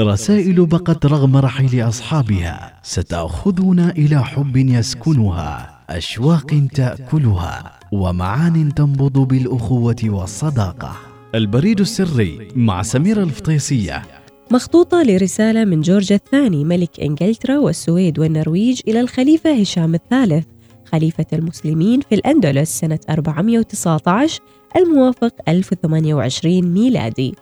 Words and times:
رسائل 0.00 0.66
بقت 0.66 1.06
رغم 1.06 1.36
رحيل 1.36 1.88
أصحابها 1.88 2.80
ستأخذنا 2.82 3.90
إلى 3.90 4.24
حب 4.24 4.56
يسكنها 4.56 5.78
أشواق 5.90 6.68
تأكلها 6.74 7.78
ومعان 7.92 8.74
تنبض 8.74 9.18
بالأخوة 9.18 9.96
والصداقة. 10.04 10.96
البريد 11.34 11.80
السري 11.80 12.48
مع 12.56 12.82
سميرة 12.82 13.22
الفطيسية. 13.22 14.02
مخطوطة 14.50 15.02
لرسالة 15.02 15.64
من 15.64 15.80
جورج 15.80 16.12
الثاني 16.12 16.64
ملك 16.64 17.00
إنجلترا 17.00 17.58
والسويد 17.58 18.18
والنرويج 18.18 18.80
إلى 18.88 19.00
الخليفة 19.00 19.60
هشام 19.60 19.94
الثالث 19.94 20.46
خليفة 20.92 21.26
المسلمين 21.32 22.00
في 22.00 22.14
الأندلس 22.14 22.78
سنة 22.80 23.00
419 23.10 24.40
الموافق 24.76 25.34
1028 25.48 26.62
ميلادي. 26.62 27.34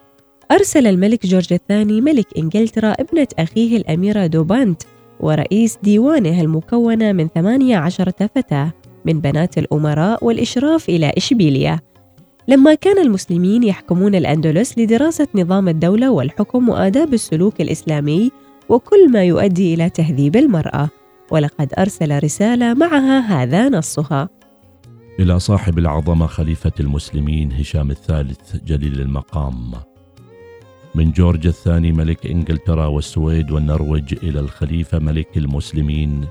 أرسل 0.52 0.86
الملك 0.86 1.26
جورج 1.26 1.52
الثاني 1.52 2.00
ملك 2.00 2.26
إنجلترا 2.38 2.88
ابنة 2.92 3.28
أخيه 3.38 3.76
الأميرة 3.76 4.26
دوبانت 4.26 4.82
ورئيس 5.20 5.78
ديوانه 5.82 6.40
المكونة 6.40 7.12
من 7.12 7.28
18 7.28 8.10
فتاة 8.10 8.72
من 9.04 9.20
بنات 9.20 9.58
الأمراء 9.58 10.24
والإشراف 10.24 10.88
إلى 10.88 11.12
إشبيلية. 11.16 11.80
لما 12.48 12.74
كان 12.74 12.98
المسلمين 12.98 13.62
يحكمون 13.62 14.14
الأندلس 14.14 14.78
لدراسة 14.78 15.28
نظام 15.34 15.68
الدولة 15.68 16.10
والحكم 16.10 16.68
وآداب 16.68 17.14
السلوك 17.14 17.60
الإسلامي 17.60 18.30
وكل 18.68 19.10
ما 19.12 19.24
يؤدي 19.24 19.74
إلى 19.74 19.90
تهذيب 19.90 20.36
المرأة 20.36 20.88
ولقد 21.30 21.72
أرسل 21.78 22.22
رسالة 22.24 22.74
معها 22.74 23.18
هذا 23.20 23.68
نصها. 23.68 24.28
إلى 25.20 25.38
صاحب 25.38 25.78
العظمة 25.78 26.26
خليفة 26.26 26.72
المسلمين 26.80 27.52
هشام 27.52 27.90
الثالث 27.90 28.56
جليل 28.66 29.00
المقام. 29.00 29.89
من 30.94 31.12
جورج 31.12 31.46
الثاني 31.46 31.92
ملك 31.92 32.26
إنجلترا 32.26 32.86
والسويد 32.86 33.50
والنرويج 33.50 34.14
إلى 34.22 34.40
الخليفة 34.40 34.98
ملك 34.98 35.36
المسلمين 35.36 36.28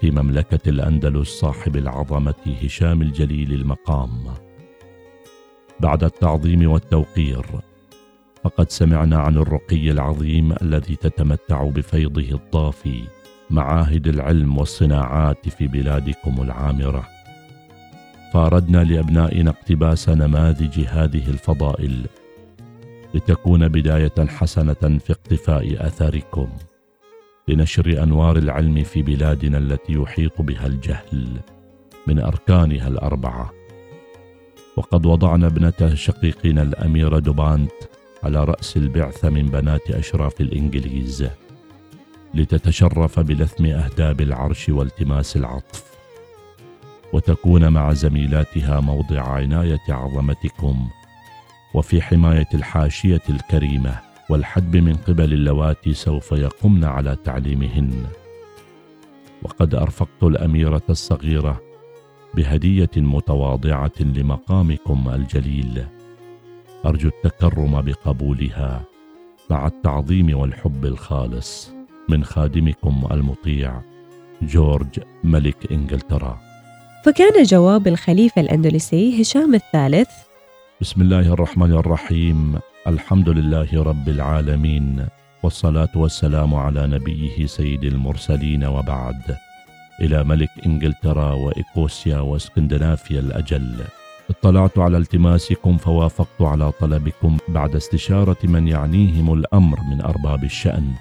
في 0.00 0.10
مملكة 0.10 0.68
الأندلس 0.68 1.28
صاحب 1.28 1.76
العظمة 1.76 2.56
هشام 2.62 3.02
الجليل 3.02 3.52
المقام. 3.52 4.24
بعد 5.80 6.04
التعظيم 6.04 6.70
والتوقير 6.70 7.46
فقد 8.44 8.70
سمعنا 8.70 9.18
عن 9.18 9.36
الرقي 9.36 9.90
العظيم 9.90 10.52
الذي 10.62 10.96
تتمتع 10.96 11.64
بفيضه 11.64 12.34
الضافي 12.34 13.02
معاهد 13.50 14.08
العلم 14.08 14.58
والصناعات 14.58 15.48
في 15.48 15.66
بلادكم 15.66 16.42
العامرة. 16.42 17.08
فاردنا 18.34 18.84
لأبنائنا 18.84 19.50
اقتباس 19.50 20.08
نماذج 20.08 20.80
هذه 20.80 21.30
الفضائل 21.30 22.06
لتكون 23.14 23.68
بداية 23.68 24.26
حسنة 24.26 24.98
في 24.98 25.10
اقتفاء 25.10 25.86
آثاركم. 25.86 26.48
لنشر 27.48 28.02
أنوار 28.02 28.36
العلم 28.36 28.82
في 28.82 29.02
بلادنا 29.02 29.58
التي 29.58 29.92
يحيط 29.92 30.42
بها 30.42 30.66
الجهل 30.66 31.40
من 32.06 32.18
أركانها 32.18 32.88
الأربعة. 32.88 33.52
وقد 34.76 35.06
وضعنا 35.06 35.46
ابنته 35.46 35.94
شقيقنا 35.94 36.62
الأميرة 36.62 37.18
دوبانت 37.18 37.72
على 38.22 38.44
رأس 38.44 38.76
البعثة 38.76 39.30
من 39.30 39.46
بنات 39.46 39.90
أشراف 39.90 40.40
الإنجليز 40.40 41.28
لتتشرف 42.34 43.20
بلثم 43.20 43.66
أهداب 43.66 44.20
العرش 44.20 44.68
والتماس 44.68 45.36
العطف. 45.36 45.84
وتكون 47.12 47.68
مع 47.68 47.92
زميلاتها 47.92 48.80
موضع 48.80 49.22
عناية 49.22 49.80
عظمتكم 49.88 50.88
وفي 51.74 52.02
حماية 52.02 52.48
الحاشية 52.54 53.22
الكريمة 53.30 53.98
والحدب 54.30 54.76
من 54.76 54.94
قبل 54.94 55.32
اللواتي 55.32 55.94
سوف 55.94 56.32
يقمن 56.32 56.84
على 56.84 57.16
تعليمهن. 57.24 58.06
وقد 59.42 59.74
أرفقت 59.74 60.22
الأميرة 60.22 60.82
الصغيرة 60.90 61.60
بهدية 62.34 62.90
متواضعة 62.96 63.92
لمقامكم 64.00 65.08
الجليل. 65.14 65.84
أرجو 66.86 67.08
التكرم 67.08 67.80
بقبولها 67.82 68.82
مع 69.50 69.66
التعظيم 69.66 70.38
والحب 70.38 70.84
الخالص 70.84 71.70
من 72.08 72.24
خادمكم 72.24 73.08
المطيع 73.10 73.80
جورج 74.42 75.00
ملك 75.24 75.72
إنجلترا. 75.72 76.38
فكان 77.04 77.42
جواب 77.42 77.88
الخليفة 77.88 78.40
الأندلسي 78.40 79.22
هشام 79.22 79.54
الثالث 79.54 80.10
بسم 80.80 81.02
الله 81.02 81.32
الرحمن 81.34 81.72
الرحيم. 81.72 82.58
الحمد 82.86 83.28
لله 83.28 83.82
رب 83.82 84.08
العالمين 84.08 85.06
والصلاة 85.42 85.88
والسلام 85.96 86.54
على 86.54 86.86
نبيه 86.86 87.46
سيد 87.46 87.84
المرسلين 87.84 88.64
وبعد. 88.64 89.36
إلى 90.00 90.24
ملك 90.24 90.50
إنجلترا 90.66 91.32
وايكوسيا 91.32 92.18
وإسكندنافيا 92.18 93.20
الأجل. 93.20 93.84
اطلعت 94.30 94.78
على 94.78 94.96
التماسكم 94.96 95.76
فوافقت 95.76 96.42
على 96.42 96.72
طلبكم 96.72 97.36
بعد 97.48 97.76
استشارة 97.76 98.38
من 98.44 98.68
يعنيهم 98.68 99.32
الأمر 99.32 99.78
من 99.90 100.00
أرباب 100.00 100.44
الشأن. 100.44 100.92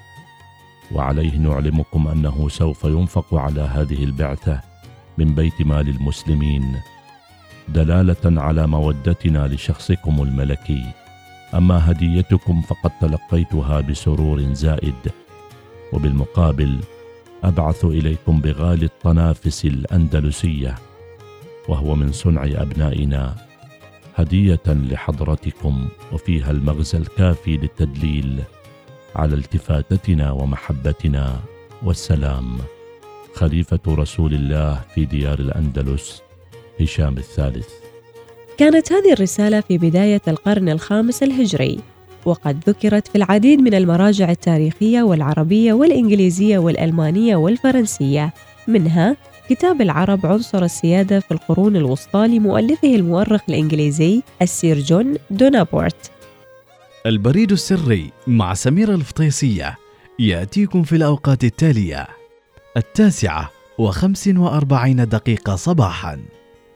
وعليه 0.91 1.37
نعلمكم 1.37 2.07
أنه 2.07 2.49
سوف 2.49 2.83
ينفق 2.83 3.35
على 3.35 3.61
هذه 3.61 4.03
البعثة 4.03 4.61
من 5.17 5.35
بيت 5.35 5.61
مال 5.61 5.89
المسلمين. 5.89 6.75
دلالة 7.69 8.41
على 8.41 8.67
مودتنا 8.67 9.47
لشخصكم 9.47 10.21
الملكي. 10.21 10.83
أما 11.53 11.91
هديتكم 11.91 12.61
فقد 12.61 12.91
تلقيتها 13.01 13.81
بسرور 13.81 14.53
زائد. 14.53 15.11
وبالمقابل 15.93 16.79
أبعث 17.43 17.85
إليكم 17.85 18.41
بغالي 18.41 18.85
الطنافس 18.85 19.65
الأندلسية. 19.65 20.75
وهو 21.67 21.95
من 21.95 22.11
صنع 22.11 22.43
أبنائنا 22.43 23.35
هدية 24.15 24.63
لحضرتكم 24.67 25.87
وفيها 26.13 26.51
المغزى 26.51 26.97
الكافي 26.97 27.57
للتدليل 27.57 28.39
على 29.15 29.35
التفاتتنا 29.35 30.31
ومحبتنا. 30.31 31.39
والسلام. 31.83 32.57
خليفة 33.35 33.79
رسول 33.87 34.33
الله 34.33 34.81
في 34.95 35.05
ديار 35.05 35.39
الأندلس. 35.39 36.26
هشام 36.81 37.17
الثالث. 37.17 37.67
كانت 38.57 38.93
هذه 38.93 39.13
الرسالة 39.13 39.61
في 39.61 39.77
بداية 39.77 40.21
القرن 40.27 40.69
الخامس 40.69 41.23
الهجري 41.23 41.79
وقد 42.25 42.69
ذكرت 42.69 43.07
في 43.07 43.15
العديد 43.15 43.59
من 43.59 43.73
المراجع 43.73 44.31
التاريخية 44.31 45.01
والعربية 45.01 45.73
والإنجليزية 45.73 46.57
والألمانية 46.57 47.35
والفرنسية. 47.35 48.33
منها 48.67 49.17
كتاب 49.49 49.81
العرب 49.81 50.25
عنصر 50.25 50.63
السيادة 50.63 51.19
في 51.19 51.31
القرون 51.31 51.75
الوسطى 51.75 52.27
لمؤلفه 52.27 52.95
المؤرخ 52.95 53.41
الإنجليزي 53.49 54.21
السير 54.41 54.79
جون 54.79 55.15
دونابورت. 55.29 56.11
البريد 57.05 57.51
السري 57.51 58.11
مع 58.27 58.53
سميرة 58.53 58.95
الفطيسية 58.95 59.77
يأتيكم 60.19 60.83
في 60.83 60.95
الأوقات 60.95 61.43
التالية 61.43 62.07
التاسعة 62.77 63.51
وخمس 63.77 64.27
وأربعين 64.27 65.07
دقيقة 65.07 65.55
صباحاً. 65.55 66.19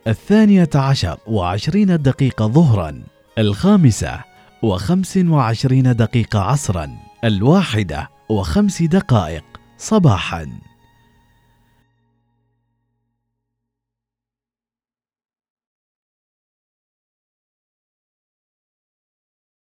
الثانية 0.08 0.70
عشر 0.76 1.18
وعشرين 1.28 2.02
دقيقة 2.02 2.48
ظهرا 2.48 3.04
الخامسة 3.38 4.20
وخمس 4.64 5.18
وعشرين 5.18 5.96
دقيقة 5.96 6.40
عصرا 6.40 6.90
الواحدة 7.24 8.10
وخمس 8.30 8.82
دقائق 8.82 9.44
صباحا. 9.78 10.48